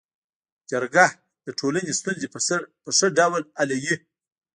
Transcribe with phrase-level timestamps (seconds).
[0.71, 1.07] جرګه
[1.45, 2.27] د ټولني ستونزي
[2.85, 3.95] په ښه ډول حلوي.